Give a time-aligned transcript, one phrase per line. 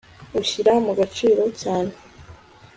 [0.39, 1.93] ushyira mu gaciro cyane